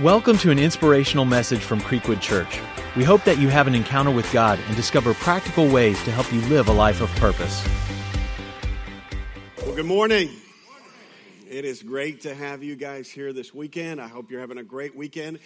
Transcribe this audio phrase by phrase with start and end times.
[0.00, 2.58] Welcome to an inspirational message from Creekwood Church.
[2.96, 6.32] We hope that you have an encounter with God and discover practical ways to help
[6.32, 7.62] you live a life of purpose.
[9.58, 10.30] Well, good morning.
[11.46, 14.00] It is great to have you guys here this weekend.
[14.00, 15.40] I hope you're having a great weekend.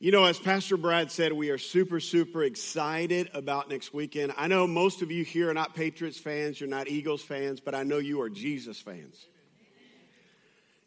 [0.00, 4.34] You know, as Pastor Brad said, we are super, super excited about next weekend.
[4.36, 7.76] I know most of you here are not Patriots fans, you're not Eagles fans, but
[7.76, 9.28] I know you are Jesus fans.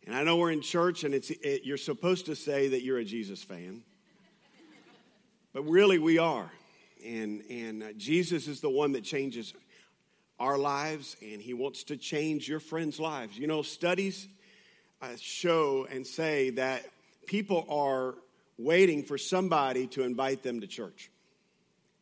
[0.07, 2.97] And I know we're in church and it's, it, you're supposed to say that you're
[2.97, 3.83] a Jesus fan.
[5.53, 6.49] But really, we are.
[7.05, 9.53] And, and uh, Jesus is the one that changes
[10.39, 13.37] our lives, and he wants to change your friends' lives.
[13.37, 14.29] You know, studies
[15.01, 16.85] uh, show and say that
[17.25, 18.15] people are
[18.57, 21.11] waiting for somebody to invite them to church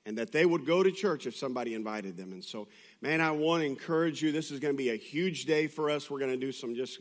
[0.05, 2.33] and that they would go to church if somebody invited them.
[2.33, 2.67] And so,
[3.01, 4.31] man, I want to encourage you.
[4.31, 6.09] This is going to be a huge day for us.
[6.11, 6.99] We're going to do some just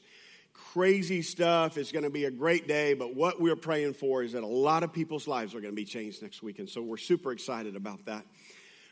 [0.55, 1.77] crazy stuff.
[1.77, 4.47] It's going to be a great day, but what we're praying for is that a
[4.47, 6.59] lot of people's lives are going to be changed next week.
[6.59, 8.25] And so we're super excited about that.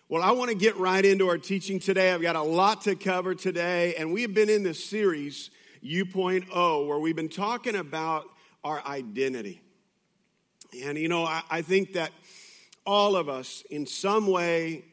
[0.08, 2.12] Well, I want to get right into our teaching today.
[2.12, 6.98] I've got a lot to cover today, and we've been in this series, U.O, where
[6.98, 8.26] we've been talking about
[8.62, 9.62] our identity.
[10.84, 12.12] And, you know, I, I think that
[12.84, 14.84] all of us, in some way,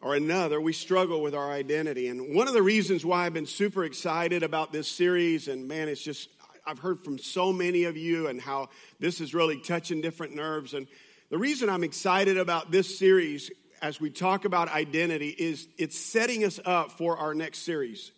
[0.00, 2.08] or another, we struggle with our identity.
[2.08, 5.88] And one of the reasons why I've been super excited about this series, and man,
[5.88, 6.28] it's just,
[6.66, 8.68] I've heard from so many of you and how
[9.00, 10.74] this is really touching different nerves.
[10.74, 10.86] And
[11.30, 13.50] the reason I'm excited about this series
[13.82, 18.12] as we talk about identity is it's setting us up for our next series.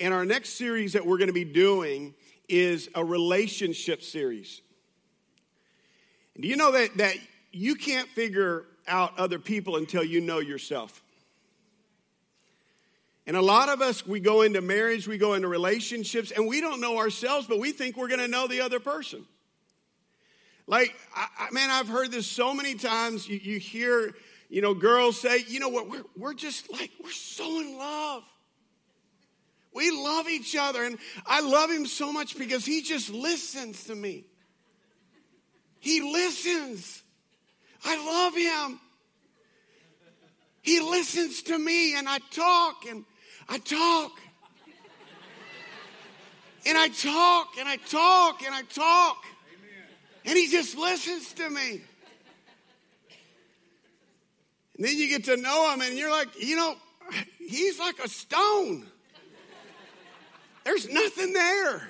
[0.00, 2.14] And our next series that we're going to be doing
[2.48, 4.60] is a relationship series.
[6.38, 7.16] Do you know that, that
[7.52, 11.03] you can't figure out other people until you know yourself?
[13.26, 16.60] And a lot of us, we go into marriage, we go into relationships, and we
[16.60, 19.24] don't know ourselves, but we think we're going to know the other person.
[20.66, 23.26] Like, I, I, man, I've heard this so many times.
[23.26, 24.14] You, you hear,
[24.50, 28.22] you know, girls say, you know what, we're, we're just like, we're so in love.
[29.72, 33.94] We love each other, and I love him so much because he just listens to
[33.94, 34.24] me.
[35.80, 37.02] He listens.
[37.84, 38.80] I love him.
[40.62, 43.04] He listens to me, and I talk, and
[43.48, 44.20] I talk.
[46.66, 49.24] And I talk and I talk and I talk.
[50.24, 51.82] And he just listens to me.
[54.76, 56.74] And then you get to know him and you're like, you know,
[57.38, 58.86] he's like a stone.
[60.64, 61.88] There's nothing there.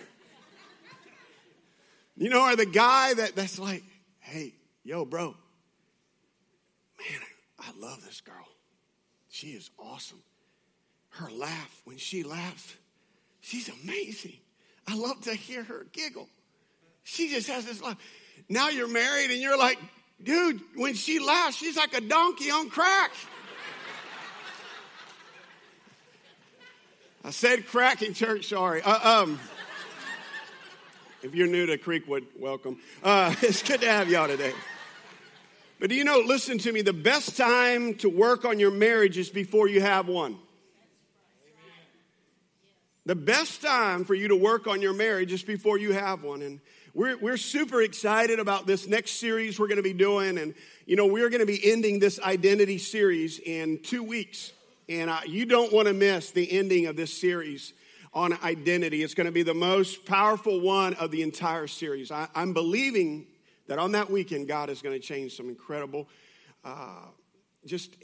[2.17, 3.83] You know, or the guy that, that's like,
[4.19, 5.35] hey, yo, bro,
[6.99, 7.21] man,
[7.61, 8.49] I love this girl.
[9.29, 10.23] She is awesome
[11.15, 12.75] her laugh when she laughs.
[13.41, 14.39] She's amazing.
[14.87, 16.29] I love to hear her giggle.
[17.05, 17.99] She just has this laugh.
[18.49, 19.79] Now you're married and you're like,
[20.23, 23.13] dude, when she laughs, she's like a donkey on crack.
[27.25, 28.83] I said crack in church, sorry.
[28.83, 29.41] Uh, um,
[31.23, 32.79] if you're new to Creekwood, welcome.
[33.03, 34.53] Uh, it's good to have y'all today.
[35.81, 39.17] But do you know, listen to me, the best time to work on your marriage
[39.17, 40.39] is before you have one.
[43.07, 46.41] The best time for you to work on your marriage is before you have one.
[46.41, 46.61] And
[46.95, 50.39] we're, we're super excited about this next series we're going to be doing.
[50.39, 50.55] And,
[50.87, 54.53] you know, we're going to be ending this identity series in two weeks.
[54.89, 57.75] And uh, you don't want to miss the ending of this series
[58.15, 59.03] on identity.
[59.03, 62.11] It's going to be the most powerful one of the entire series.
[62.11, 63.27] I, am believing
[63.67, 66.09] that on that weekend, God is going to change some incredible,
[66.65, 67.03] uh,
[67.67, 67.97] just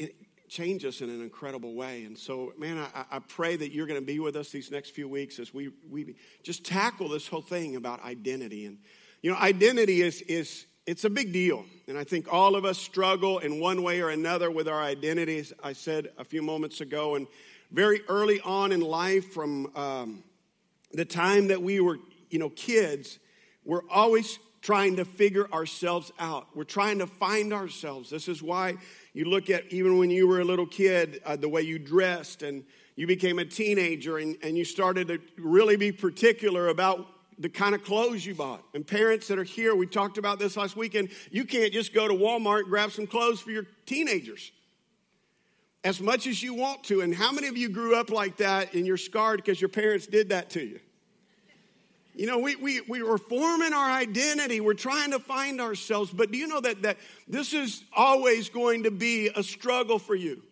[0.51, 2.05] change us in an incredible way.
[2.05, 4.91] And so, man, I, I pray that you're going to be with us these next
[4.91, 8.67] few weeks as we, we just tackle this whole thing about identity.
[8.67, 8.79] And,
[9.23, 11.65] you know, identity is, is it's a big deal.
[11.87, 15.53] And I think all of us struggle in one way or another with our identities.
[15.63, 17.29] I said a few moments ago, and
[17.71, 20.25] very early on in life, from um,
[20.93, 23.21] the time that we were, you know, kids,
[23.65, 26.49] we're always trying to figure ourselves out.
[26.57, 28.11] We're trying to find ourselves.
[28.11, 28.77] This is why
[29.13, 32.43] you look at even when you were a little kid, uh, the way you dressed,
[32.43, 32.65] and
[32.97, 37.07] you became a teenager, and, and you started to really be particular about
[37.39, 38.63] the kind of clothes you bought.
[38.75, 42.07] And parents that are here, we talked about this last weekend, you can't just go
[42.07, 44.53] to Walmart and grab some clothes for your teenagers
[45.83, 47.01] as much as you want to.
[47.01, 50.07] And how many of you grew up like that and you're scarred because your parents
[50.07, 50.81] did that to you?
[52.21, 54.61] You know, we, we, we were forming our identity.
[54.61, 56.11] We're trying to find ourselves.
[56.11, 60.15] But do you know that, that this is always going to be a struggle for
[60.15, 60.43] you?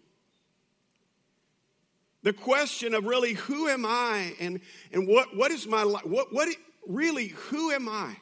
[2.23, 4.35] The question of really, who am I?
[4.41, 4.63] And,
[4.95, 6.07] and what, what is my life?
[6.07, 6.49] What, what,
[6.87, 8.17] really, who am I?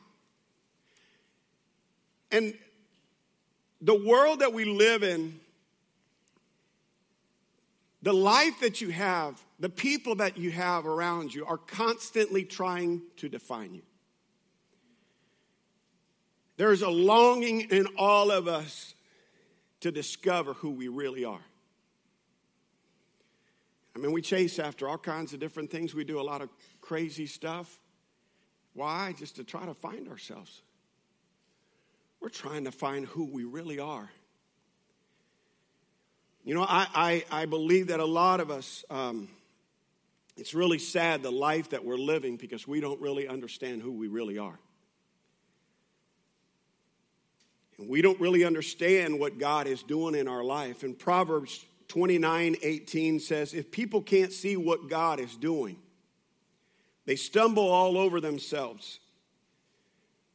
[2.33, 2.53] And
[3.81, 5.39] the world that we live in,
[8.03, 13.03] the life that you have, the people that you have around you are constantly trying
[13.17, 13.83] to define you.
[16.57, 18.95] There's a longing in all of us
[19.81, 21.45] to discover who we really are.
[23.95, 25.95] I mean, we chase after all kinds of different things.
[25.95, 26.51] We do a lot of
[26.81, 27.79] crazy stuff.
[28.75, 29.15] Why?
[29.19, 30.63] Just to try to find ourselves.
[32.21, 34.11] We're trying to find who we really are.
[36.45, 36.87] You know, I,
[37.31, 39.29] I, I believe that a lot of us, um,
[40.37, 44.09] it's really sad the life that we're living because we don't really understand who we
[44.09, 44.59] really are.
[47.79, 50.83] And we don't really understand what God is doing in our life.
[50.83, 55.77] And Proverbs 29 18 says, If people can't see what God is doing,
[57.07, 58.99] they stumble all over themselves.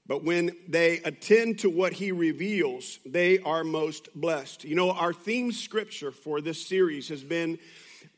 [0.08, 4.64] But when they attend to what he reveals, they are most blessed.
[4.66, 7.60] You know, our theme scripture for this series has been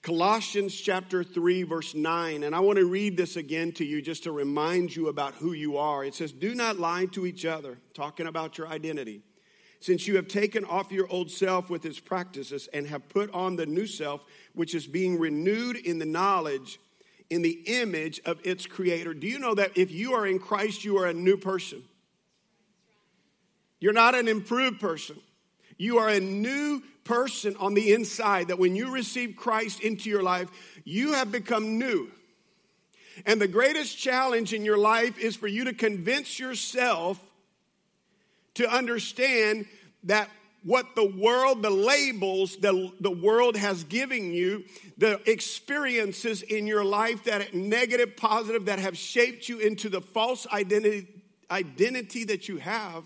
[0.04, 2.44] Colossians chapter 3, verse 9.
[2.44, 5.54] And I want to read this again to you just to remind you about who
[5.54, 6.04] you are.
[6.04, 9.24] It says, Do not lie to each other, talking about your identity
[9.84, 13.58] since you have taken off your old self with its practices and have put on
[13.58, 14.24] the new self,
[14.54, 16.80] which is being renewed in the knowledge,
[17.30, 19.14] in the image of its creator.
[19.14, 21.84] Do you know that if you are in Christ, you are a new person?
[23.82, 25.18] You're not an improved person.
[25.78, 30.24] You are a new person on the inside that when you receive Christ into your
[30.24, 30.50] life,
[30.84, 32.10] you have become new.
[33.26, 37.20] And the greatest challenge in your life is for you to convince yourself
[38.56, 39.66] to understand
[40.04, 40.30] that
[40.64, 44.64] what the world, the labels the, the world has given you,
[44.98, 50.48] the experiences in your life that negative, positive, that have shaped you into the false
[50.48, 51.08] identity,
[51.52, 53.04] identity that you have,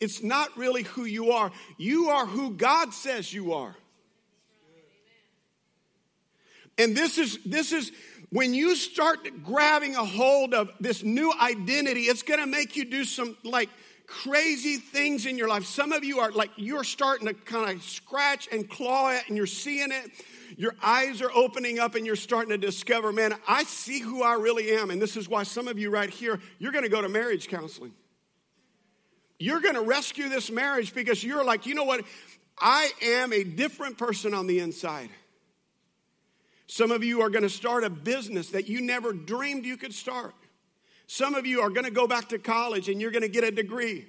[0.00, 1.50] it's not really who you are.
[1.78, 3.74] You are who God says you are.
[6.78, 7.90] And this is this is
[8.30, 12.84] when you start grabbing a hold of this new identity, it's going to make you
[12.84, 13.70] do some like
[14.06, 15.64] crazy things in your life.
[15.64, 19.36] Some of you are like, you're starting to kind of scratch and claw it and
[19.36, 20.10] you're seeing it.
[20.56, 24.34] Your eyes are opening up and you're starting to discover, man, I see who I
[24.34, 24.90] really am.
[24.90, 27.48] And this is why some of you right here, you're going to go to marriage
[27.48, 27.92] counseling.
[29.38, 32.04] You're going to rescue this marriage because you're like, you know what?
[32.58, 35.10] I am a different person on the inside.
[36.66, 39.94] Some of you are going to start a business that you never dreamed you could
[39.94, 40.34] start.
[41.06, 43.44] Some of you are going to go back to college and you're going to get
[43.44, 44.06] a degree.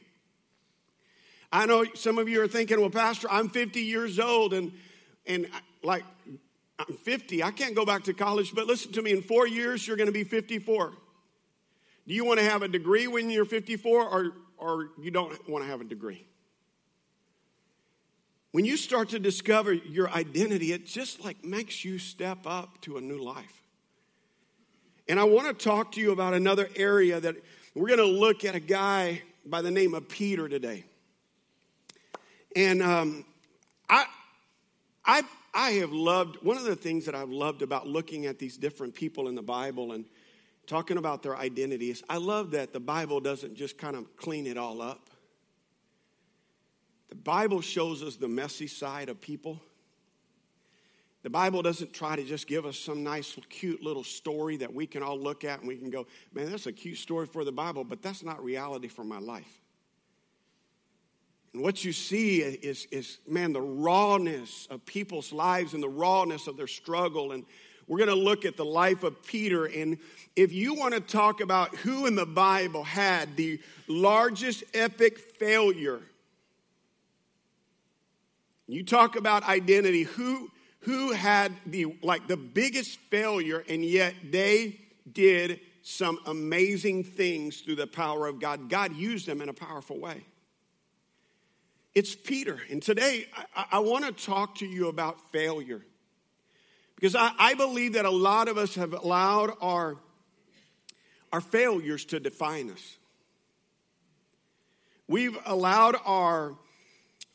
[1.51, 4.71] I know some of you are thinking, well, Pastor, I'm 50 years old and,
[5.25, 5.47] and
[5.83, 6.03] like,
[6.79, 7.43] I'm 50.
[7.43, 9.11] I can't go back to college, but listen to me.
[9.11, 10.93] In four years, you're going to be 54.
[12.07, 15.63] Do you want to have a degree when you're 54 or, or you don't want
[15.63, 16.25] to have a degree?
[18.51, 22.97] When you start to discover your identity, it just like makes you step up to
[22.97, 23.61] a new life.
[25.09, 27.35] And I want to talk to you about another area that
[27.75, 30.83] we're going to look at a guy by the name of Peter today.
[32.55, 33.25] And um,
[33.89, 34.05] I,
[35.05, 38.57] I, I have loved, one of the things that I've loved about looking at these
[38.57, 40.05] different people in the Bible and
[40.67, 44.57] talking about their identities, I love that the Bible doesn't just kind of clean it
[44.57, 45.09] all up.
[47.09, 49.61] The Bible shows us the messy side of people.
[51.23, 54.85] The Bible doesn't try to just give us some nice, cute little story that we
[54.85, 57.51] can all look at and we can go, man, that's a cute story for the
[57.51, 59.61] Bible, but that's not reality for my life.
[61.53, 66.47] And what you see is, is man, the rawness of people's lives and the rawness
[66.47, 67.31] of their struggle.
[67.31, 67.45] And
[67.87, 69.65] we're going to look at the life of Peter.
[69.65, 69.97] And
[70.35, 76.01] if you want to talk about who in the Bible had the largest epic failure,
[78.67, 80.51] you talk about identity, who
[80.81, 84.79] who had the like the biggest failure and yet they
[85.11, 88.69] did some amazing things through the power of God.
[88.69, 90.25] God used them in a powerful way.
[91.95, 92.59] It's Peter.
[92.69, 95.81] And today I, I want to talk to you about failure.
[96.97, 99.97] Because I, I believe that a lot of us have allowed our,
[101.31, 102.97] our failures to define us.
[105.07, 106.57] We've allowed our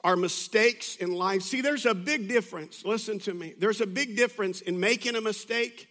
[0.05, 1.43] our mistakes in life.
[1.43, 2.85] See, there's a big difference.
[2.85, 3.55] Listen to me.
[3.57, 5.89] There's a big difference in making a mistake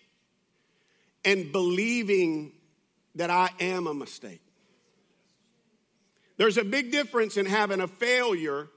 [1.23, 2.51] and believing
[3.15, 4.41] that I am a mistake.
[6.37, 8.67] There's a big difference in having a failure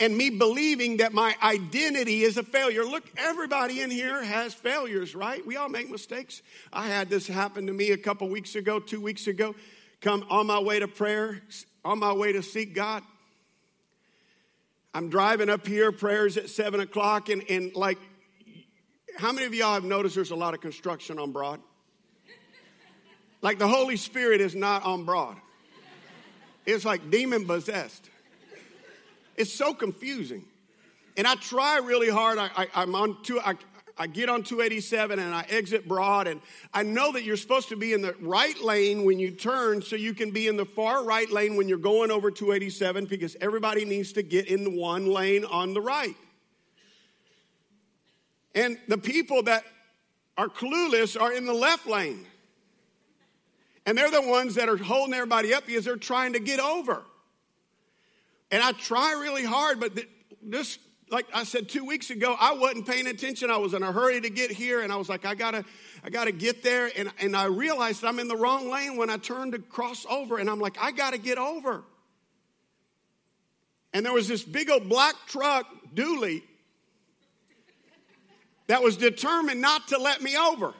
[0.00, 2.84] and me believing that my identity is a failure.
[2.84, 5.44] Look, everybody in here has failures, right?
[5.46, 6.42] We all make mistakes.
[6.72, 9.54] I had this happen to me a couple weeks ago, two weeks ago.
[10.00, 11.40] come on my way to prayer,
[11.84, 13.02] on my way to seek God.
[14.94, 17.98] I'm driving up here, prayers at seven o'clock, and, and like,
[19.16, 21.60] how many of y'all have noticed there's a lot of construction on Broad?
[23.40, 25.36] Like the Holy Spirit is not on Broad.
[26.64, 28.08] It's like demon possessed.
[29.42, 30.44] It's so confusing.
[31.16, 32.38] And I try really hard.
[32.38, 33.54] I, am on two, I,
[33.98, 36.40] I get on 287 and I exit Broad, and
[36.72, 39.96] I know that you're supposed to be in the right lane when you turn so
[39.96, 43.84] you can be in the far right lane when you're going over 287 because everybody
[43.84, 46.14] needs to get in one lane on the right.
[48.54, 49.64] And the people that
[50.38, 52.28] are clueless are in the left lane.
[53.86, 57.02] And they're the ones that are holding everybody up because they're trying to get over.
[58.52, 59.98] And I try really hard, but
[60.42, 60.78] this
[61.12, 63.50] like I said two weeks ago, I wasn't paying attention.
[63.50, 65.62] I was in a hurry to get here, and I was like, I gotta,
[66.02, 66.90] I gotta get there.
[66.96, 70.38] And, and I realized I'm in the wrong lane when I turned to cross over,
[70.38, 71.84] and I'm like, I gotta get over.
[73.92, 76.42] And there was this big old black truck, dually,
[78.68, 80.72] that was determined not to let me over.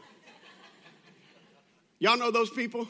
[1.99, 2.89] Y'all know those people?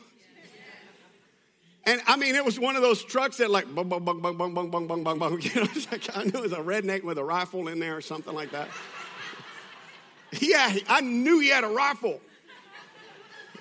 [1.85, 4.37] And I mean, it was one of those trucks that like bung, bung, bung, bung,
[4.37, 5.41] bung, bung, bung, bung, bung, bung.
[5.43, 7.97] You know, it's like, I knew it was a redneck with a rifle in there
[7.97, 8.69] or something like that.
[10.41, 12.21] yeah, I knew he had a rifle.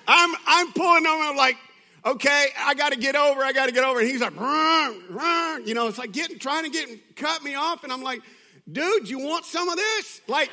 [0.06, 1.56] I'm, I'm pulling on him like,
[2.04, 4.00] okay, I got to get over, I got to get over.
[4.00, 5.66] And he's like, run, run.
[5.66, 7.84] You know, it's like getting, trying to get, cut me off.
[7.84, 8.22] And I'm like,
[8.70, 10.20] dude, you want some of this?
[10.28, 10.50] Like,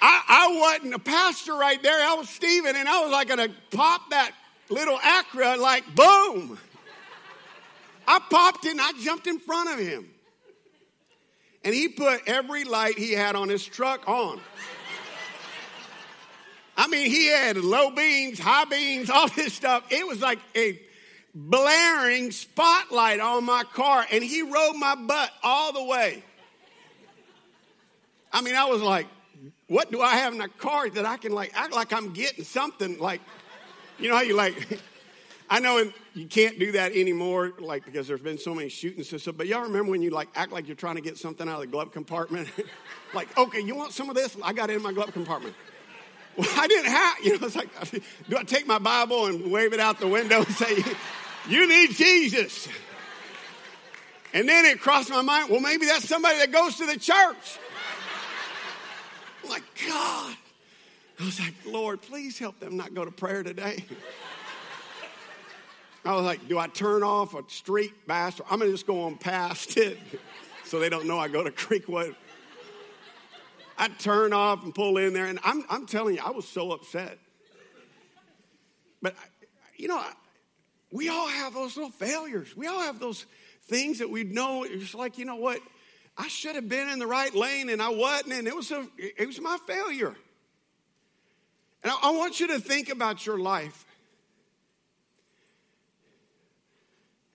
[0.00, 2.06] I, I wasn't a pastor right there.
[2.06, 4.32] I was Stephen, and I was like going to pop that
[4.70, 6.58] little Acura, like boom.
[8.06, 10.08] I popped in, I jumped in front of him.
[11.64, 14.40] And he put every light he had on his truck on.
[16.76, 19.84] I mean, he had low beams, high beams, all this stuff.
[19.90, 20.80] It was like a
[21.34, 26.22] blaring spotlight on my car, and he rode my butt all the way.
[28.32, 29.06] I mean, I was like,
[29.66, 32.44] what do I have in a car that I can like act like I'm getting
[32.44, 33.20] something like
[33.98, 34.80] you know how you like,
[35.50, 39.20] I know you can't do that anymore, like because there's been so many shootings and
[39.20, 39.36] stuff.
[39.36, 41.60] But y'all remember when you like act like you're trying to get something out of
[41.60, 42.48] the glove compartment?
[43.14, 44.36] like, okay, you want some of this?
[44.42, 45.54] I got it in my glove compartment.
[46.36, 47.68] Well, I didn't have, you know, it's like,
[48.28, 50.84] do I take my Bible and wave it out the window and say,
[51.48, 52.68] you need Jesus?
[54.32, 57.58] And then it crossed my mind, well, maybe that's somebody that goes to the church.
[59.42, 60.36] I'm like, God.
[61.20, 63.84] I was like, Lord, please help them not go to prayer today.
[66.04, 68.40] I was like, do I turn off a street bass?
[68.48, 69.98] I'm to just go on past it
[70.64, 72.14] so they don't know I go to Creekwood.
[73.76, 76.72] I turn off and pull in there, and I'm, I'm telling you, I was so
[76.72, 77.18] upset.
[79.02, 79.14] But,
[79.76, 80.02] you know,
[80.92, 82.56] we all have those little failures.
[82.56, 83.26] We all have those
[83.64, 84.64] things that we know.
[84.64, 85.60] It's like, you know what?
[86.16, 88.86] I should have been in the right lane, and I wasn't, and it was, a,
[88.96, 90.14] it was my failure.
[91.82, 93.86] And I, want you to think about your life.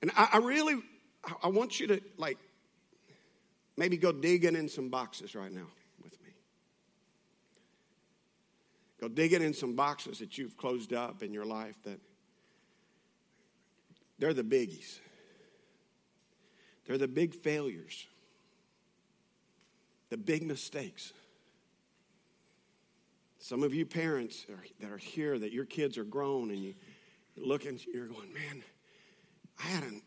[0.02, 0.76] And I, really,
[1.42, 2.38] I want you to like
[3.78, 5.68] maybe go digging in some boxes right now
[6.04, 6.32] with me.
[9.00, 12.00] Go digging in some boxes that you've closed up in your life that
[14.20, 15.00] they're the biggies.
[16.86, 18.08] They're the big failures,
[20.10, 21.14] the big mistakes.
[23.44, 26.76] Some of you parents are, that are here, that your kids are grown, and you
[27.36, 28.64] look and you're going, man,
[29.60, 30.00] I had a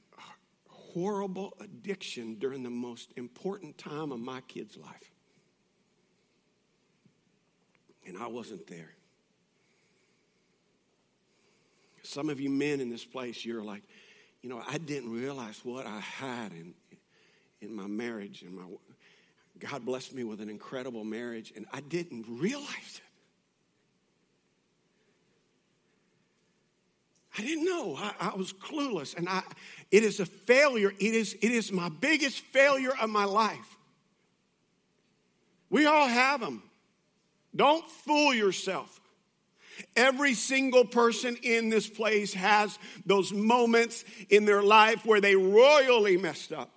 [0.70, 5.10] horrible addiction during the most important time of my kid's life.
[8.06, 8.94] And I wasn't there.
[12.04, 13.82] Some of you men in this place, you're like,
[14.40, 16.72] you know, I didn't realize what I had in,
[17.60, 18.40] in my marriage.
[18.40, 18.64] And my,
[19.58, 23.02] God blessed me with an incredible marriage, and I didn't realize it.
[27.38, 27.96] I didn't know.
[27.96, 29.16] I, I, was clueless.
[29.16, 29.42] And I,
[29.90, 30.92] it is a failure.
[30.98, 33.76] It is, it is my biggest failure of my life.
[35.68, 36.62] We all have them.
[37.54, 39.00] Don't fool yourself.
[39.94, 46.16] Every single person in this place has those moments in their life where they royally
[46.16, 46.75] messed up.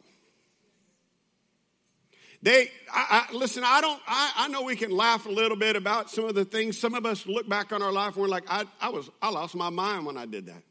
[2.41, 5.75] They, I, I, listen, I don't, I, I know we can laugh a little bit
[5.75, 6.77] about some of the things.
[6.79, 9.29] Some of us look back on our life and we're like, I, I was, I
[9.29, 10.63] lost my mind when I did that.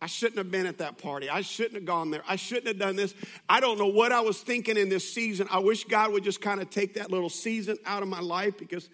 [0.00, 1.28] I shouldn't have been at that party.
[1.28, 2.22] I shouldn't have gone there.
[2.26, 3.14] I shouldn't have done this.
[3.48, 5.48] I don't know what I was thinking in this season.
[5.50, 8.56] I wish God would just kind of take that little season out of my life
[8.56, 8.88] because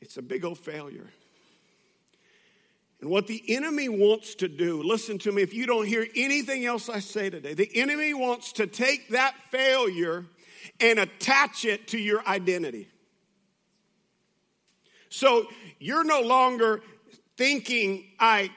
[0.00, 1.06] it's a big old failure.
[3.06, 6.66] And what the enemy wants to do, listen to me, if you don't hear anything
[6.66, 10.26] else I say today, the enemy wants to take that failure
[10.80, 12.88] and attach it to your identity.
[15.08, 15.46] So
[15.78, 16.82] you're no longer
[17.36, 18.50] thinking, I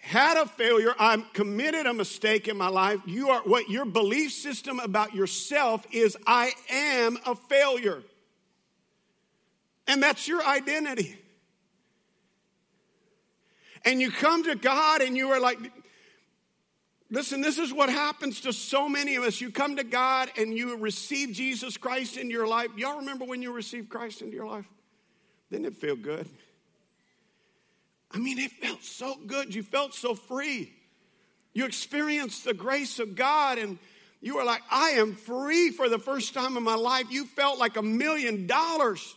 [0.00, 2.98] had a failure, I'm committed a mistake in my life.
[3.06, 8.02] You are what your belief system about yourself is I am a failure.
[9.86, 11.21] And that's your identity.
[13.84, 15.58] And you come to God and you are like,
[17.10, 19.40] listen, this is what happens to so many of us.
[19.40, 22.70] You come to God and you receive Jesus Christ into your life.
[22.76, 24.66] Y'all remember when you received Christ into your life?
[25.50, 26.28] Didn't it feel good?
[28.10, 29.54] I mean, it felt so good.
[29.54, 30.72] You felt so free.
[31.54, 33.78] You experienced the grace of God and
[34.20, 37.06] you were like, I am free for the first time in my life.
[37.10, 39.16] You felt like a million dollars.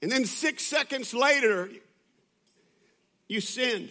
[0.00, 1.68] And then six seconds later,
[3.28, 3.90] you sinned.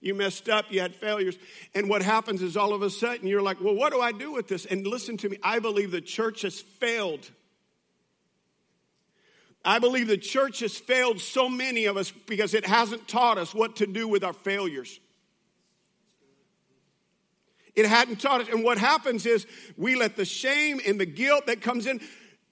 [0.00, 1.38] You messed up, you had failures.
[1.74, 4.32] And what happens is all of a sudden you're like, well, what do I do
[4.32, 4.66] with this?
[4.66, 7.30] And listen to me, I believe the church has failed.
[9.64, 13.54] I believe the church has failed so many of us because it hasn't taught us
[13.54, 15.00] what to do with our failures.
[17.74, 18.48] It hadn't taught us.
[18.48, 19.46] And what happens is
[19.78, 22.00] we let the shame and the guilt that comes in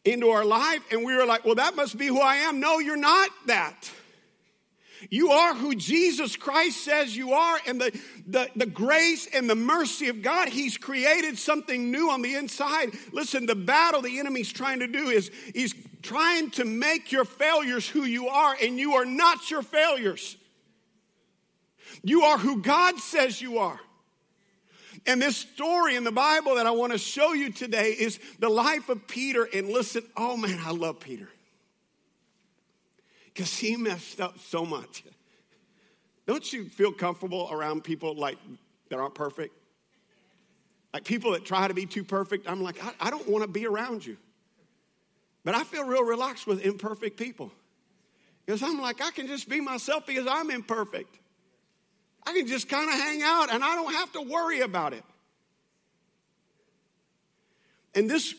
[0.05, 2.61] into our life and we were like, well, that must be who I am.
[2.61, 3.91] No, you're not that.
[5.11, 9.57] You are who Jesus Christ says you are, and the, the, the grace and the
[9.57, 12.91] mercy of God, He's created something new on the inside.
[13.13, 17.89] Listen, the battle the enemy's trying to do is He's trying to make your failures
[17.89, 20.37] who you are, and you are not your failures.
[22.03, 23.81] You are who God says you are.
[25.07, 28.49] And this story in the Bible that I want to show you today is the
[28.49, 29.49] life of Peter.
[29.53, 31.29] And listen, oh man, I love Peter.
[33.27, 35.03] Because he messed up so much.
[36.27, 38.39] Don't you feel comfortable around people like
[38.91, 39.55] that aren't perfect?
[40.93, 43.49] Like people that try to be too perfect, I'm like, I, I don't want to
[43.49, 44.17] be around you.
[45.45, 47.51] But I feel real relaxed with imperfect people.
[48.45, 51.19] Because I'm like, I can just be myself because I'm imperfect.
[52.25, 55.05] I can just kind of hang out and I don't have to worry about it.
[57.95, 58.35] And this,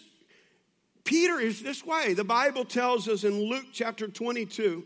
[1.04, 2.13] Peter is this way.
[2.13, 4.84] The Bible tells us in Luke chapter 22,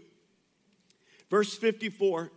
[1.29, 2.31] verse 54,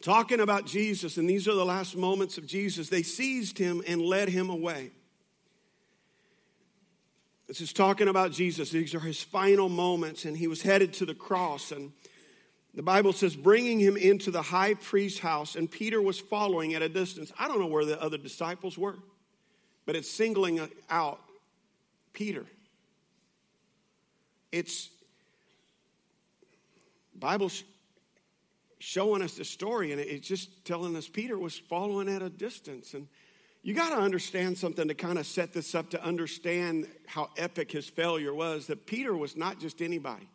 [0.00, 4.00] talking about Jesus, and these are the last moments of Jesus, they seized him and
[4.00, 4.90] led him away.
[7.50, 8.70] This is talking about Jesus.
[8.70, 11.72] These are his final moments, and he was headed to the cross.
[11.72, 11.90] And
[12.74, 16.82] the Bible says, bringing him into the high priest's house, and Peter was following at
[16.82, 17.32] a distance.
[17.38, 18.96] I don't know where the other disciples were,
[19.86, 21.20] but it's singling out
[22.12, 22.46] Peter.
[24.52, 24.88] It's
[27.14, 27.50] Bible
[28.78, 32.94] showing us the story, and it's just telling us Peter was following at a distance.
[32.94, 33.08] And
[33.62, 37.72] you got to understand something to kind of set this up to understand how epic
[37.72, 40.28] his failure was that Peter was not just anybody.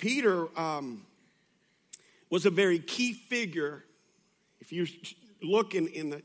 [0.00, 1.02] Peter um,
[2.30, 3.84] was a very key figure.
[4.60, 4.86] If you
[5.42, 6.22] look in, in the,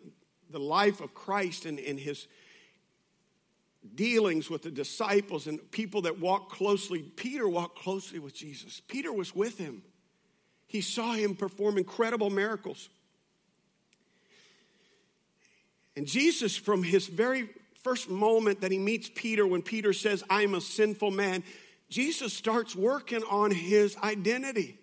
[0.49, 2.27] the life of Christ and in his
[3.93, 8.81] dealings with the disciples and people that walked closely, Peter walked closely with Jesus.
[8.88, 9.83] Peter was with him.
[10.67, 12.89] He saw him perform incredible miracles.
[15.97, 17.49] And Jesus, from his very
[17.83, 21.43] first moment that he meets Peter, when Peter says, I'm a sinful man,
[21.95, 24.77] Jesus starts working on his identity.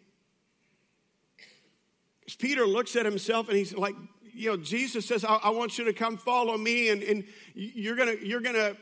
[2.38, 3.94] Peter looks at himself and he's like,
[4.32, 7.96] you know, Jesus says, I, I want you to come follow me, and, and you're
[7.96, 8.78] gonna, you're gonna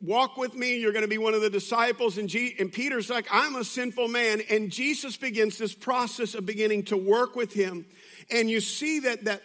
[0.00, 2.18] walk with me, you're gonna be one of the disciples.
[2.18, 4.42] And, G- and Peter's like, I'm a sinful man.
[4.50, 7.86] And Jesus begins this process of beginning to work with him.
[8.32, 9.42] And you see that that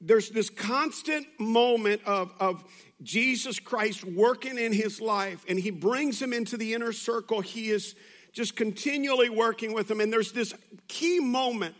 [0.00, 2.64] there's this constant moment of, of
[3.02, 7.40] Jesus Christ working in his life, and he brings him into the inner circle.
[7.40, 7.94] He is
[8.32, 10.00] just continually working with him.
[10.00, 10.54] And there's this
[10.88, 11.74] key moment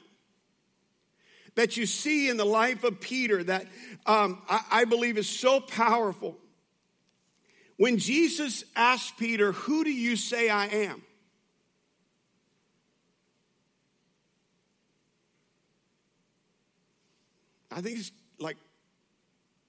[1.55, 3.67] that you see in the life of Peter that
[4.07, 6.37] um, I, I believe is so powerful.
[7.77, 11.03] When Jesus asked Peter, Who do you say I am?
[17.71, 18.57] I think it's like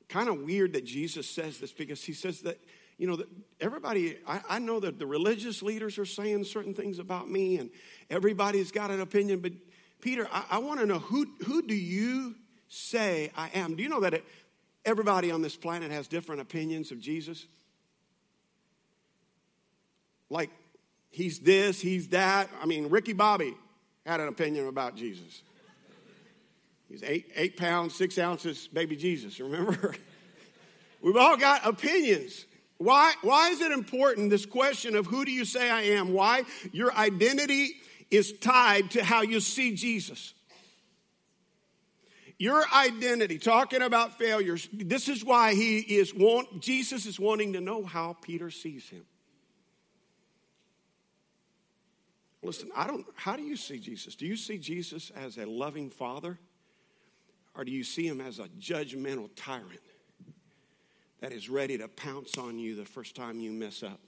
[0.09, 2.59] kind of weird that Jesus says this because he says that,
[2.97, 3.27] you know, that
[3.59, 7.69] everybody, I, I, know that the religious leaders are saying certain things about me and
[8.09, 9.53] everybody's got an opinion, but
[10.01, 12.35] Peter, I, I want to know who, who do you
[12.67, 13.75] say I am?
[13.75, 14.25] Do you know that it,
[14.85, 17.45] everybody on this planet has different opinions of Jesus?
[20.31, 20.49] like
[21.11, 22.49] he's this, he's that.
[22.61, 23.55] I mean, Ricky Bobby
[24.05, 25.43] had an opinion about Jesus.
[26.91, 29.95] He's eight, eight pounds, six ounces, baby Jesus, remember?
[31.01, 32.45] We've all got opinions.
[32.79, 36.11] Why, why is it important, this question of who do you say I am?
[36.11, 36.43] Why?
[36.73, 37.75] Your identity
[38.09, 40.33] is tied to how you see Jesus.
[42.37, 47.61] Your identity, talking about failures, this is why he is want, Jesus is wanting to
[47.61, 49.05] know how Peter sees him.
[52.43, 54.15] Listen, I don't, how do you see Jesus?
[54.15, 56.37] Do you see Jesus as a loving father?
[57.55, 59.81] Or do you see him as a judgmental tyrant
[61.19, 63.99] that is ready to pounce on you the first time you mess up?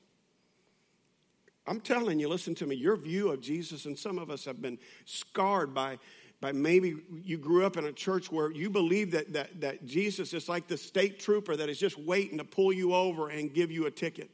[1.66, 4.62] I'm telling you, listen to me, your view of Jesus, and some of us have
[4.62, 5.98] been scarred by,
[6.42, 10.34] by maybe you grew up in a church where you believe that, that, that Jesus
[10.34, 13.72] is like the state trooper that is just waiting to pull you over and give
[13.72, 14.30] you a ticket.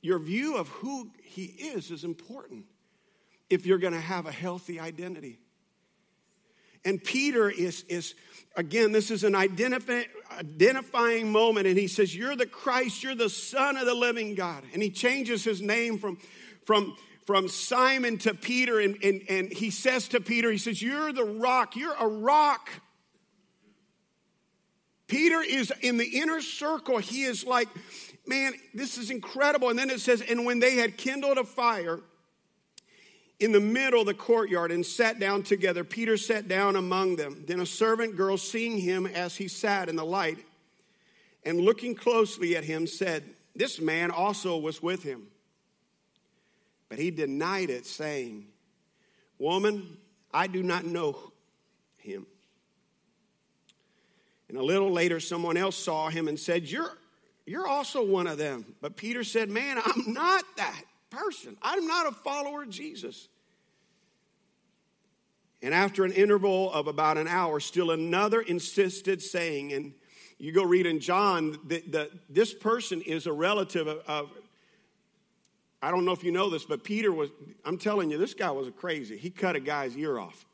[0.00, 2.64] Your view of who he is is important
[3.50, 5.38] if you're going to have a healthy identity.
[6.84, 8.14] And Peter is, is
[8.56, 11.66] again, this is an identify, identifying moment.
[11.66, 14.64] And he says, You're the Christ, you're the Son of the living God.
[14.72, 16.18] And he changes his name from,
[16.64, 18.80] from, from Simon to Peter.
[18.80, 22.68] And, and, and he says to Peter, He says, You're the rock, you're a rock.
[25.08, 26.96] Peter is in the inner circle.
[26.96, 27.68] He is like,
[28.26, 29.68] man, this is incredible.
[29.68, 32.00] And then it says, And when they had kindled a fire,
[33.42, 35.82] in the middle of the courtyard and sat down together.
[35.82, 37.42] Peter sat down among them.
[37.44, 40.38] Then a servant girl, seeing him as he sat in the light
[41.44, 43.24] and looking closely at him, said,
[43.56, 45.26] This man also was with him.
[46.88, 48.46] But he denied it, saying,
[49.38, 49.96] Woman,
[50.32, 51.32] I do not know
[51.96, 52.26] him.
[54.48, 56.96] And a little later, someone else saw him and said, You're,
[57.44, 58.76] you're also one of them.
[58.80, 61.56] But Peter said, Man, I'm not that person.
[61.60, 63.28] I'm not a follower of Jesus.
[65.62, 69.94] And after an interval of about an hour, still another insisted, saying, and
[70.38, 74.30] you go read in John that, this person is a relative of, of,
[75.80, 77.30] I don't know if you know this, but Peter was,
[77.64, 79.16] I'm telling you, this guy was a crazy.
[79.16, 80.44] He cut a guy's ear off.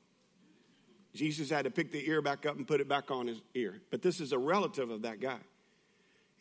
[1.14, 3.80] Jesus had to pick the ear back up and put it back on his ear.
[3.90, 5.38] But this is a relative of that guy.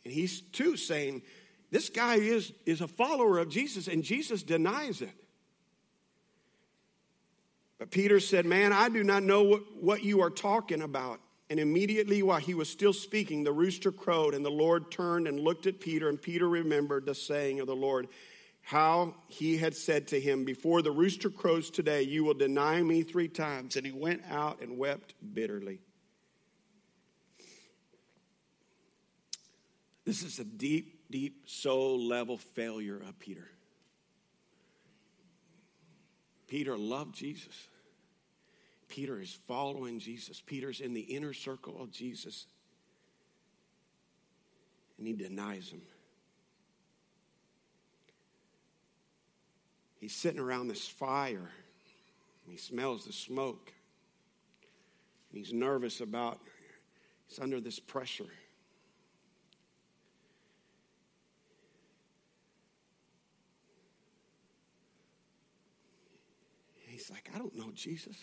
[0.04, 1.22] And he's too saying,
[1.70, 5.10] this guy is, is a follower of Jesus, and Jesus denies it.
[7.78, 11.20] But Peter said, Man, I do not know what, what you are talking about.
[11.50, 15.40] And immediately while he was still speaking, the rooster crowed, and the Lord turned and
[15.40, 18.08] looked at Peter, and Peter remembered the saying of the Lord,
[18.60, 23.02] how he had said to him, Before the rooster crows today, you will deny me
[23.02, 23.76] three times.
[23.76, 25.78] And he went out and wept bitterly.
[30.04, 33.48] This is a deep, deep soul level failure of Peter.
[36.48, 37.68] Peter loved Jesus.
[38.88, 40.42] Peter is following Jesus.
[40.44, 42.46] Peter's in the inner circle of Jesus.
[44.96, 45.82] And he denies him.
[50.00, 51.50] He's sitting around this fire.
[52.44, 53.72] And he smells the smoke.
[55.30, 56.40] And he's nervous about,
[57.26, 58.32] he's under this pressure.
[67.10, 68.16] Like, I don't know Jesus.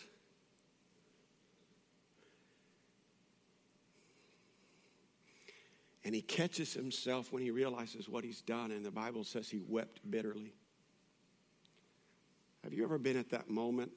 [6.03, 9.59] And he catches himself when he realizes what he's done, and the Bible says he
[9.67, 10.53] wept bitterly.
[12.63, 13.91] Have you ever been at that moment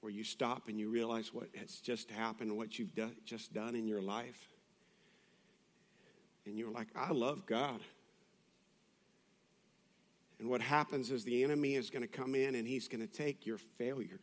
[0.00, 3.74] where you stop and you realize what has just happened, what you've done, just done
[3.74, 4.48] in your life?
[6.46, 7.80] And you're like, I love God.
[10.40, 13.12] And what happens is the enemy is going to come in and he's going to
[13.12, 14.20] take your failure,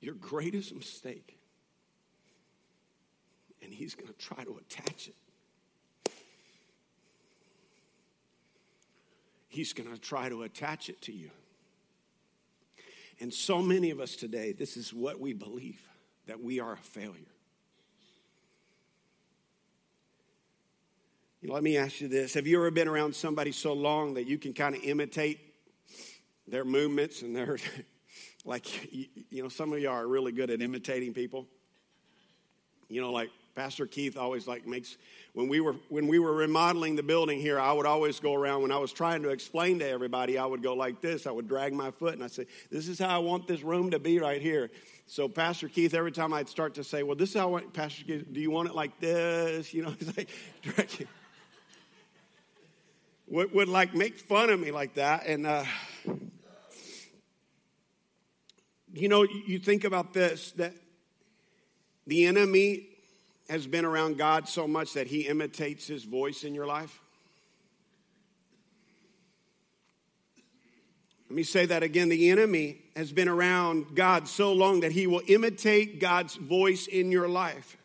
[0.00, 1.38] your greatest mistake,
[3.62, 6.12] and he's going to try to attach it.
[9.48, 11.30] He's going to try to attach it to you.
[13.20, 15.80] And so many of us today, this is what we believe
[16.26, 17.14] that we are a failure.
[21.33, 24.14] You know, let me ask you this Have you ever been around somebody so long
[24.14, 25.38] that you can kind of imitate
[26.46, 27.58] their movements and their,
[28.44, 31.46] like, you, you know, some of you are really good at imitating people?
[32.88, 34.96] You know, like Pastor Keith always like makes
[35.32, 38.62] when we were when we were remodeling the building here, I would always go around
[38.62, 41.26] when I was trying to explain to everybody, I would go like this.
[41.26, 43.90] I would drag my foot and I say, "This is how I want this room
[43.90, 44.70] to be right here."
[45.06, 47.72] So Pastor Keith, every time I'd start to say, "Well, this is how I want
[47.72, 50.28] Pastor Keith, do you want it like this?" You know, he's like.
[53.34, 55.64] Would, would like make fun of me like that, and uh,
[58.92, 60.72] you know, you think about this that
[62.06, 62.86] the enemy
[63.50, 67.00] has been around God so much that he imitates his voice in your life?
[71.28, 72.10] Let me say that again.
[72.10, 77.10] The enemy has been around God so long that he will imitate God's voice in
[77.10, 77.76] your life.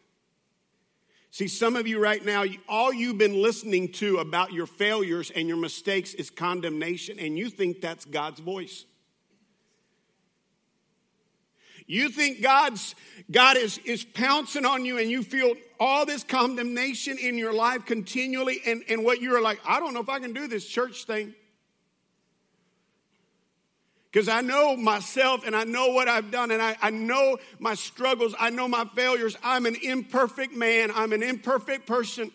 [1.32, 5.48] See, some of you right now, all you've been listening to about your failures and
[5.48, 8.86] your mistakes is condemnation, and you think that's God's voice.
[11.86, 12.94] You think God's
[13.32, 17.86] God is, is pouncing on you and you feel all this condemnation in your life
[17.86, 21.06] continually, and, and what you're like, I don't know if I can do this church
[21.06, 21.34] thing.
[24.12, 27.76] Because I know myself and I know what I've done and I, I know my
[27.76, 29.38] struggles, I know my failures.
[29.44, 32.32] I'm an imperfect man, I'm an imperfect person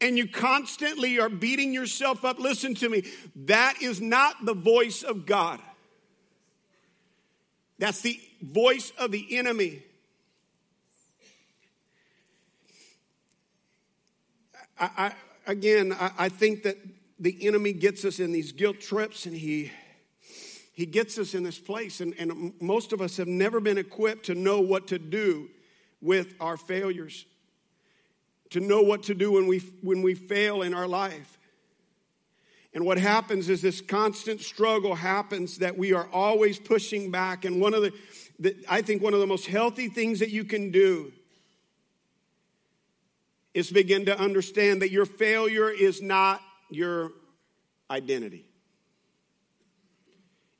[0.00, 3.04] and you constantly are beating yourself up, listen to me.
[3.34, 5.60] That is not the voice of God.
[7.78, 9.82] That's the voice of the enemy.
[14.78, 15.12] I, I
[15.46, 16.76] again, I, I think that
[17.18, 19.72] the enemy gets us in these guilt trips and he
[20.78, 24.26] he gets us in this place and, and most of us have never been equipped
[24.26, 25.48] to know what to do
[26.00, 27.26] with our failures
[28.50, 31.38] to know what to do when we when we fail in our life
[32.74, 37.44] and what happens is this constant struggle happens that we are always pushing back.
[37.44, 37.92] And one of the,
[38.38, 41.12] the, I think one of the most healthy things that you can do
[43.54, 47.12] is begin to understand that your failure is not your
[47.90, 48.47] identity.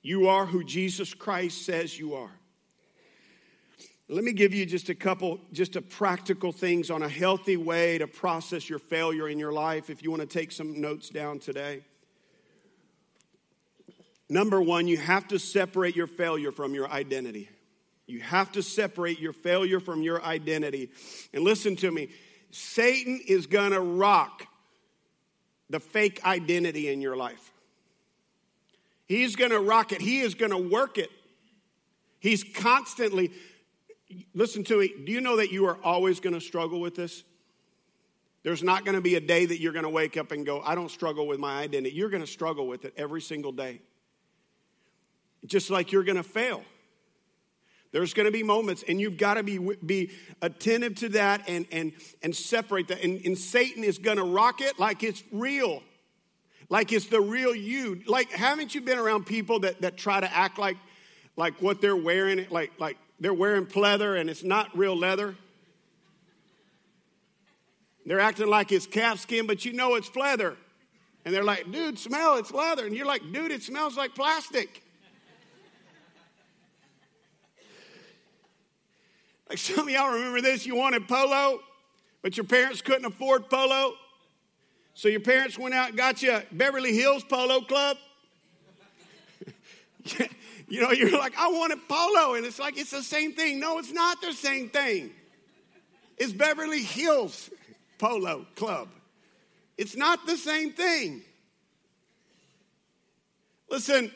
[0.08, 2.30] You are who Jesus Christ says you are.
[4.08, 7.98] Let me give you just a couple, just a practical things on a healthy way
[7.98, 11.40] to process your failure in your life if you want to take some notes down
[11.40, 11.82] today.
[14.30, 17.50] Number one, you have to separate your failure from your identity.
[18.06, 20.88] You have to separate your failure from your identity.
[21.34, 22.08] And listen to me
[22.50, 24.46] Satan is gonna rock
[25.68, 27.52] the fake identity in your life.
[29.08, 31.10] He's gonna rock it, he is gonna work it.
[32.20, 33.32] He's constantly,
[34.34, 37.24] listen to me, do you know that you are always gonna struggle with this?
[38.44, 40.90] There's not gonna be a day that you're gonna wake up and go, I don't
[40.90, 41.96] struggle with my identity.
[41.96, 43.80] You're gonna struggle with it every single day
[45.46, 46.62] just like you're going to fail.
[47.90, 50.10] There's going to be moments, and you've got to be, be
[50.42, 51.92] attentive to that and, and,
[52.22, 53.02] and separate that.
[53.02, 55.82] And, and Satan is going to rock it like it's real,
[56.68, 58.02] like it's the real you.
[58.06, 60.76] Like, haven't you been around people that, that try to act like,
[61.36, 65.34] like what they're wearing, like, like they're wearing pleather and it's not real leather?
[68.04, 70.56] They're acting like it's calf skin, but you know it's pleather.
[71.24, 72.86] And they're like, dude, smell, it's leather.
[72.86, 74.82] And you're like, dude, it smells like plastic.
[79.48, 81.60] Like some of y'all remember this, you wanted polo,
[82.22, 83.94] but your parents couldn't afford polo.
[84.98, 87.98] So your parents went out and got you a Beverly Hills Polo Club.
[90.68, 92.34] you know, you're like, I wanted polo.
[92.34, 93.60] And it's like, it's the same thing.
[93.60, 95.12] No, it's not the same thing.
[96.16, 97.48] It's Beverly Hills
[97.98, 98.88] Polo Club.
[99.76, 101.22] It's not the same thing.
[103.70, 104.10] Listen,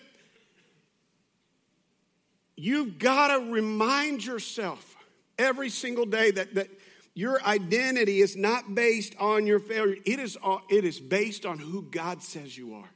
[2.56, 4.96] you've got to remind yourself
[5.38, 6.70] every single day that, that
[7.14, 11.58] your identity is not based on your failure, it is, uh, it is based on
[11.58, 12.90] who God says you are.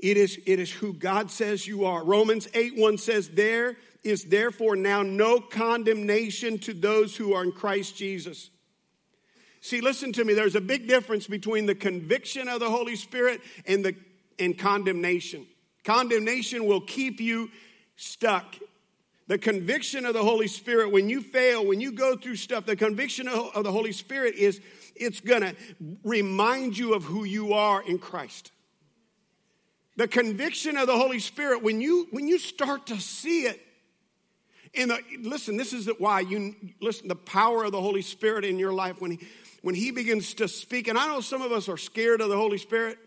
[0.00, 2.04] It is, it is who God says you are.
[2.04, 7.50] Romans 8 1 says, There is therefore now no condemnation to those who are in
[7.50, 8.50] Christ Jesus.
[9.60, 10.34] See, listen to me.
[10.34, 13.96] There's a big difference between the conviction of the Holy Spirit and, the,
[14.38, 15.46] and condemnation.
[15.82, 17.50] Condemnation will keep you
[17.96, 18.54] stuck
[19.28, 22.74] the conviction of the Holy Spirit, when you fail, when you go through stuff, the
[22.74, 24.60] conviction of the Holy Spirit is
[24.96, 25.54] it's going to
[26.02, 28.50] remind you of who you are in Christ.
[29.96, 33.60] The conviction of the Holy Spirit, when you when you start to see it,
[34.72, 38.58] in the listen, this is why you listen, the power of the Holy Spirit in
[38.58, 39.26] your life when he
[39.60, 42.36] when he begins to speak, and I know some of us are scared of the
[42.36, 42.98] Holy Spirit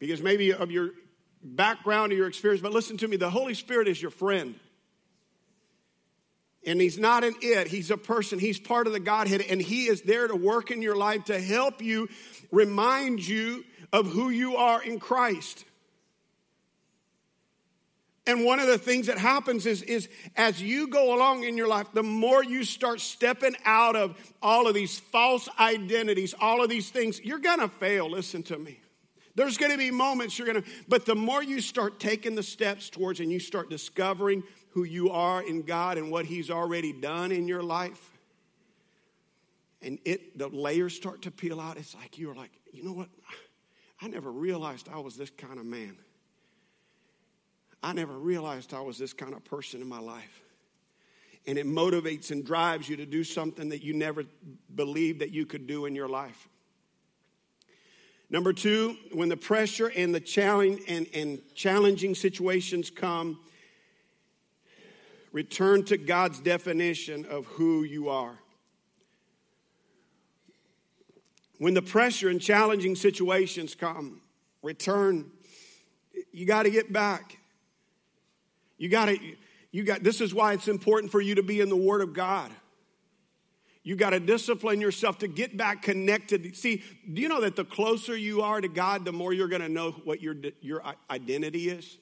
[0.00, 0.90] because maybe of your
[1.42, 4.54] background or your experience, but listen to me the Holy Spirit is your friend.
[6.64, 9.86] And he's not an it, he's a person, he's part of the Godhead, and he
[9.86, 12.08] is there to work in your life to help you,
[12.52, 15.64] remind you of who you are in Christ.
[18.24, 21.66] And one of the things that happens is, is as you go along in your
[21.66, 26.70] life, the more you start stepping out of all of these false identities, all of
[26.70, 28.08] these things, you're gonna fail.
[28.08, 28.81] Listen to me.
[29.34, 33.20] There's gonna be moments you're gonna, but the more you start taking the steps towards
[33.20, 37.48] and you start discovering who you are in God and what He's already done in
[37.48, 38.18] your life,
[39.80, 43.08] and it the layers start to peel out, it's like you're like, you know what?
[44.02, 45.96] I never realized I was this kind of man.
[47.82, 50.42] I never realized I was this kind of person in my life.
[51.46, 54.24] And it motivates and drives you to do something that you never
[54.74, 56.48] believed that you could do in your life.
[58.32, 63.38] Number two, when the pressure and the challenge and, and challenging situations come,
[65.30, 68.36] return to God's definition of who you are.
[71.58, 74.20] When the pressure and challenging situations come,
[74.62, 75.30] return.
[76.32, 77.38] You got to get back
[78.82, 79.18] you got to,
[79.70, 82.12] you got, this is why it's important for you to be in the Word of
[82.12, 82.50] God.
[83.84, 86.56] You got to discipline yourself to get back connected.
[86.56, 89.62] See, do you know that the closer you are to God, the more you're going
[89.62, 91.98] to know what your, your identity is?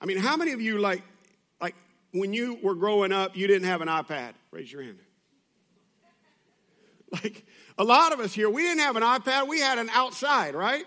[0.00, 1.02] I mean, how many of you, like,
[1.60, 1.74] like
[2.12, 4.34] when you were growing up, you didn't have an iPad?
[4.52, 4.98] Raise your hand.
[7.10, 7.46] Like,
[7.78, 10.84] a lot of us here, we didn't have an iPad, we had an outside, right?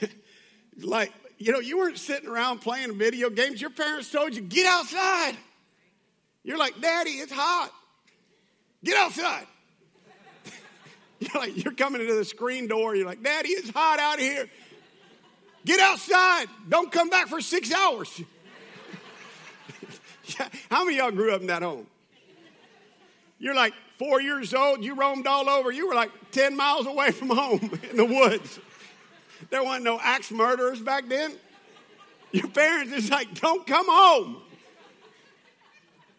[0.80, 3.60] like, you know, you weren't sitting around playing video games.
[3.60, 5.36] Your parents told you, get outside.
[6.44, 7.70] You're like, Daddy, it's hot.
[8.84, 9.46] Get outside.
[11.20, 12.94] you're like, you're coming into the screen door.
[12.96, 14.48] You're like, Daddy, it's hot out here.
[15.64, 16.46] Get outside.
[16.68, 18.22] Don't come back for six hours.
[20.70, 21.86] How many y'all grew up in that home?
[23.38, 25.70] You're like four years old, you roamed all over.
[25.70, 28.58] You were like 10 miles away from home in the woods.
[29.50, 31.34] There wasn't no axe murderers back then.
[32.32, 34.36] Your parents is like, don't come home.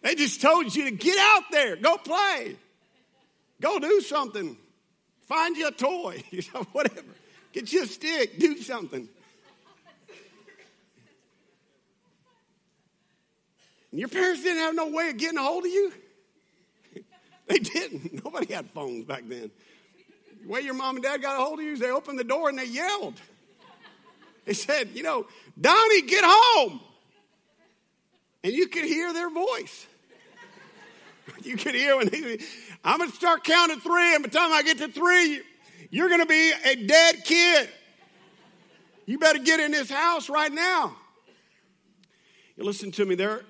[0.04, 2.58] They just told you to get out there, go play,
[3.62, 4.58] go do something,
[5.22, 7.08] find you a toy, you know, whatever.
[7.54, 9.08] Get you a stick, do something.
[13.92, 15.94] And your parents didn't have no way of getting a hold of you.
[17.48, 18.24] they didn't.
[18.26, 19.52] Nobody had phones back then.
[20.42, 22.26] The way your mom and dad got a hold of you is they opened the
[22.26, 23.14] door and they yelled.
[24.46, 25.28] They said, you know,
[25.60, 26.82] Donnie, get home.
[28.44, 29.88] And you could hear their voice.
[31.44, 32.10] You could hear when
[32.84, 35.42] I'm going to start counting three, and by the time I get to three,
[35.90, 37.70] you're going to be a dead kid.
[39.06, 40.96] You better get in this house right now.
[42.56, 43.42] You listen to me, there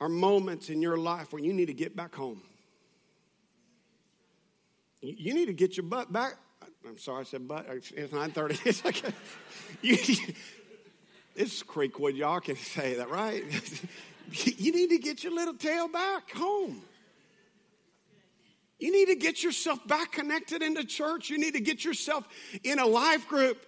[0.00, 2.42] are moments in your life where you need to get back home.
[5.00, 6.34] You need to get your butt back.
[6.86, 7.66] I'm sorry, I said butt.
[7.68, 8.60] It's 9:30.
[8.66, 9.02] It's like
[9.82, 9.96] you,
[11.36, 12.16] it's Creekwood.
[12.16, 13.44] Y'all can say that, right?
[14.44, 16.82] you need to get your little tail back home.
[18.78, 21.30] You need to get yourself back connected into church.
[21.30, 22.26] You need to get yourself
[22.62, 23.58] in a life group.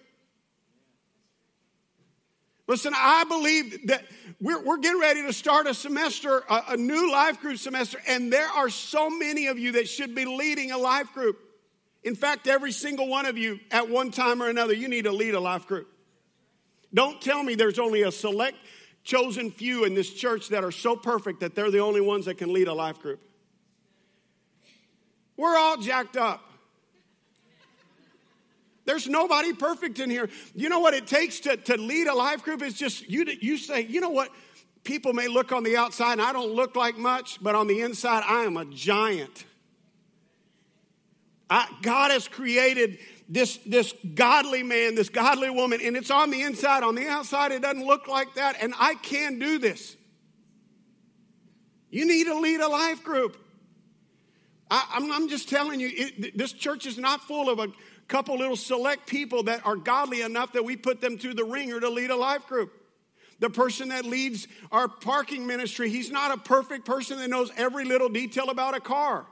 [2.67, 4.05] Listen, I believe that
[4.39, 8.31] we're, we're getting ready to start a semester, a, a new life group semester, and
[8.31, 11.37] there are so many of you that should be leading a life group.
[12.03, 15.11] In fact, every single one of you, at one time or another, you need to
[15.11, 15.89] lead a life group.
[16.93, 18.57] Don't tell me there's only a select,
[19.03, 22.37] chosen few in this church that are so perfect that they're the only ones that
[22.37, 23.19] can lead a life group.
[25.37, 26.41] We're all jacked up.
[28.85, 30.29] There's nobody perfect in here.
[30.55, 33.57] You know what it takes to, to lead a life group is just you, you
[33.57, 34.29] say, you know what?
[34.83, 37.81] People may look on the outside and I don't look like much, but on the
[37.81, 39.45] inside, I am a giant.
[41.49, 42.97] I, God has created
[43.31, 46.83] this, this godly man, this godly woman, and it's on the inside.
[46.83, 49.95] On the outside, it doesn't look like that, and I can do this.
[51.89, 53.37] You need to lead a life group.
[54.69, 57.69] I, am just telling you, it, this church is not full of a
[58.09, 61.79] couple little select people that are godly enough that we put them through the wringer
[61.79, 62.73] to lead a life group.
[63.39, 67.85] The person that leads our parking ministry, he's not a perfect person that knows every
[67.85, 69.25] little detail about a car.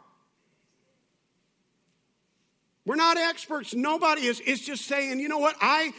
[2.89, 3.75] We're not experts.
[3.75, 4.41] Nobody is.
[4.43, 5.55] It's just saying, you know what?
[5.61, 5.93] I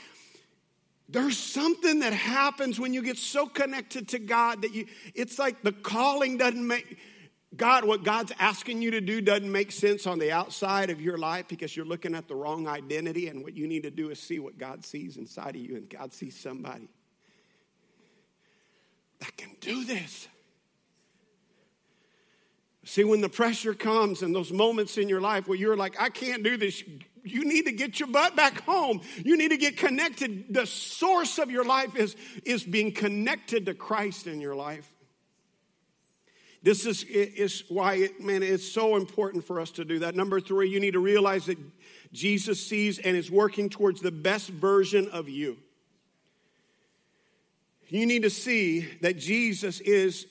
[1.09, 5.63] there's something that happens when you get so connected to God that you it's like
[5.63, 6.99] the calling doesn't make
[7.57, 11.17] God, what God's asking you to do doesn't make sense on the outside of your
[11.17, 14.19] life because you're looking at the wrong identity, and what you need to do is
[14.19, 16.89] see what God sees inside of you, and God sees somebody
[19.21, 20.27] that can do this.
[22.85, 26.09] See, when the pressure comes and those moments in your life where you're like, I
[26.09, 26.83] can't do this,
[27.23, 29.03] you need to get your butt back home.
[29.19, 30.47] You need to get connected.
[30.49, 34.91] The source of your life is, is being connected to Christ in your life.
[36.63, 40.15] This is, is why, it, man, it's so important for us to do that.
[40.15, 41.59] Number three, you need to realize that
[42.13, 45.57] Jesus sees and is working towards the best version of you.
[47.89, 50.27] You need to see that Jesus is,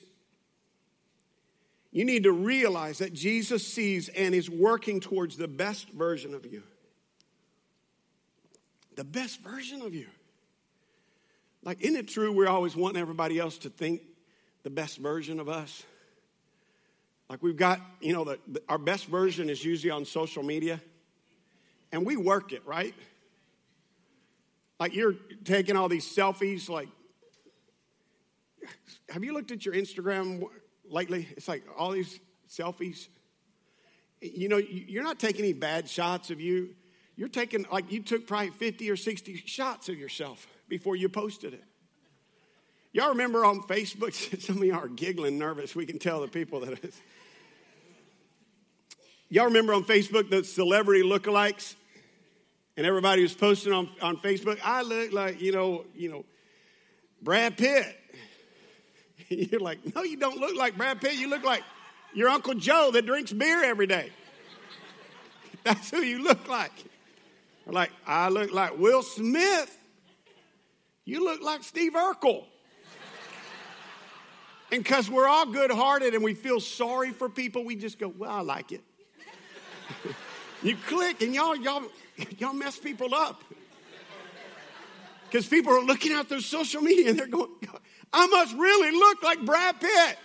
[1.92, 6.46] you need to realize that Jesus sees and is working towards the best version of
[6.46, 6.62] you.
[8.96, 10.06] The best version of you.
[11.62, 14.02] Like, isn't it true we're always wanting everybody else to think
[14.62, 15.82] the best version of us?
[17.28, 20.80] Like, we've got, you know, the, the, our best version is usually on social media,
[21.92, 22.94] and we work it, right?
[24.78, 25.14] Like, you're
[25.44, 26.88] taking all these selfies, like,
[29.08, 30.44] have you looked at your Instagram
[30.90, 31.28] lately?
[31.36, 33.08] It's like all these selfies.
[34.20, 36.74] You know, you're not taking any bad shots of you.
[37.16, 41.54] You're taking, like, you took probably 50 or 60 shots of yourself before you posted
[41.54, 41.64] it.
[42.92, 44.12] Y'all remember on Facebook,
[44.42, 45.74] some of y'all are giggling nervous.
[45.76, 47.00] We can tell the people that it's.
[49.28, 51.76] Y'all remember on Facebook the celebrity lookalikes?
[52.76, 56.24] And everybody was posting on, on Facebook, I look like, you know, you know,
[57.20, 57.99] Brad Pitt.
[59.50, 61.14] You're like, no, you don't look like Brad Pitt.
[61.14, 61.62] You look like
[62.12, 64.10] your Uncle Joe that drinks beer every day.
[65.64, 66.72] That's who you look like.
[67.66, 69.76] like, I look like Will Smith.
[71.04, 72.44] You look like Steve Urkel.
[74.72, 78.08] and because we're all good hearted and we feel sorry for people, we just go,
[78.08, 78.82] well, I like it.
[80.60, 81.84] you click and y'all, y'all,
[82.38, 83.44] y'all mess people up.
[85.26, 87.50] Because people are looking at their social media and they're going,
[88.12, 90.18] I must really look like Brad Pitt.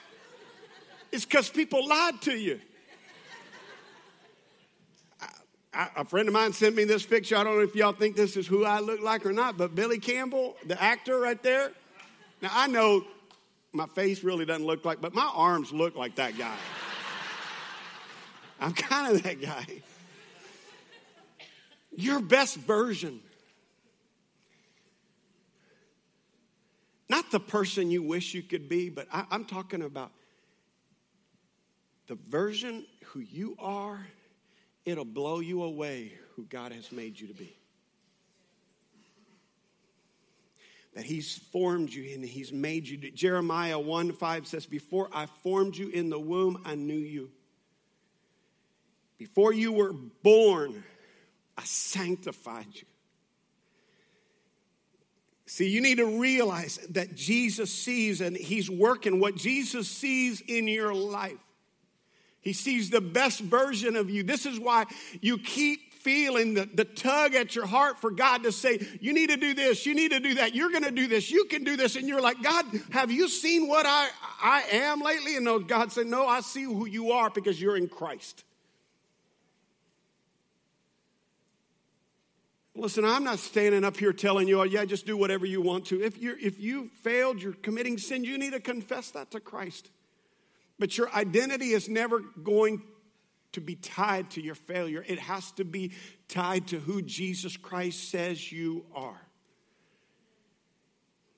[1.11, 2.59] It's because people lied to you.
[5.73, 7.35] A friend of mine sent me this picture.
[7.35, 9.75] I don't know if y'all think this is who I look like or not, but
[9.75, 11.71] Billy Campbell, the actor right there.
[12.41, 13.03] Now, I know
[13.73, 16.55] my face really doesn't look like, but my arms look like that guy.
[18.61, 19.65] I'm kind of that guy.
[21.97, 23.19] Your best version
[27.25, 30.11] Not the person you wish you could be, but I, am talking about
[32.07, 34.05] the version who you are.
[34.85, 37.57] It'll blow you away who God has made you to be.
[40.93, 42.97] That He's formed you and He's made you.
[42.97, 47.31] Jeremiah 1 5 says, Before I formed you in the womb, I knew you.
[49.17, 50.83] Before you were born,
[51.57, 52.85] I sanctified you.
[55.55, 60.67] See, you need to realize that Jesus sees and He's working what Jesus sees in
[60.67, 61.37] your life.
[62.41, 64.23] He sees the best version of you.
[64.23, 64.83] This is why
[65.21, 69.29] you keep feeling the, the tug at your heart for God to say, You need
[69.29, 71.63] to do this, you need to do that, you're going to do this, you can
[71.63, 71.95] do this.
[71.95, 74.09] And you're like, God, have you seen what I,
[74.43, 75.37] I am lately?
[75.37, 78.43] And God said, No, I see who you are because you're in Christ.
[82.77, 85.85] Listen, I'm not standing up here telling you, oh, yeah, just do whatever you want
[85.87, 86.03] to.
[86.03, 89.89] If, you're, if you failed, you're committing sin, you need to confess that to Christ.
[90.77, 92.83] But your identity is never going
[93.53, 95.93] to be tied to your failure, it has to be
[96.27, 99.21] tied to who Jesus Christ says you are.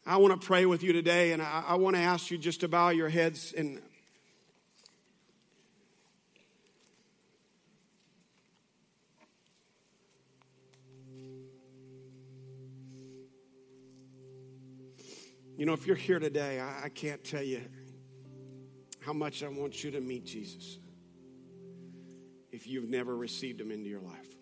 [0.04, 2.62] I want to pray with you today, and I, I want to ask you just
[2.62, 3.80] to bow your heads and
[15.58, 17.64] You know, if you're here today, I, I can't tell you
[19.00, 20.78] how much I want you to meet Jesus
[22.52, 24.36] if you've never received him into your life.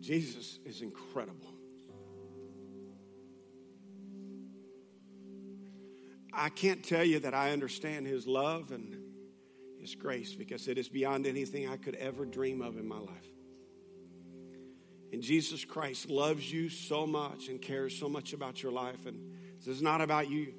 [0.00, 1.54] Jesus is incredible.
[6.30, 8.96] I can't tell you that I understand his love and
[9.80, 13.31] his grace because it is beyond anything I could ever dream of in my life.
[15.12, 19.04] And Jesus Christ loves you so much and cares so much about your life.
[19.06, 20.54] And this is not about you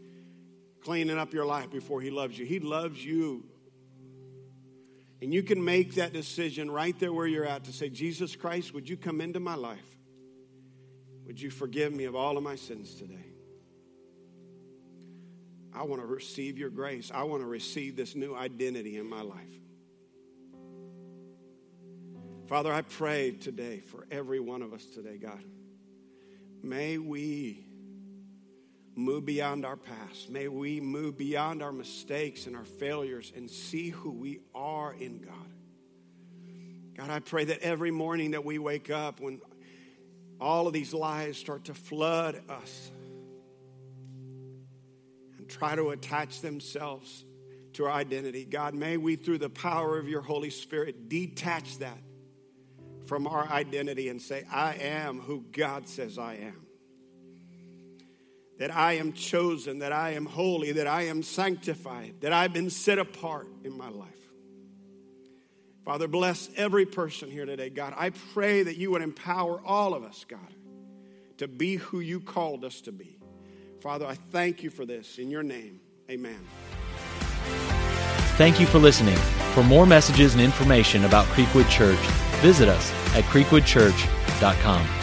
[0.84, 2.46] cleaning up your life before He loves you.
[2.46, 3.46] He loves you.
[5.22, 8.74] And you can make that decision right there where you're at to say, Jesus Christ,
[8.74, 9.80] would you come into my life?
[11.26, 13.26] Would you forgive me of all of my sins today?
[15.74, 17.10] I want to receive your grace.
[17.14, 19.63] I want to receive this new identity in my life.
[22.54, 25.44] Father, I pray today for every one of us today, God.
[26.62, 27.66] May we
[28.94, 30.30] move beyond our past.
[30.30, 35.18] May we move beyond our mistakes and our failures and see who we are in
[35.18, 35.34] God.
[36.96, 39.42] God, I pray that every morning that we wake up, when
[40.40, 42.92] all of these lies start to flood us
[45.40, 47.26] and try to attach themselves
[47.74, 51.98] to our identity, God, may we, through the power of your Holy Spirit, detach that
[53.06, 56.66] from our identity and say, I am who God says I am.
[58.60, 62.70] That I am chosen, that I am holy, that I am sanctified, that I've been
[62.70, 64.10] set apart in my life.
[65.84, 67.94] Father, bless every person here today, God.
[67.98, 70.40] I pray that you would empower all of us, God,
[71.38, 73.20] to be who you called us to be.
[73.82, 75.18] Father, I thank you for this.
[75.18, 76.40] In your name, amen.
[78.38, 79.18] Thank you for listening.
[79.54, 82.00] For more messages and information about Creekwood Church,
[82.44, 85.03] visit us at creekwoodchurch.com.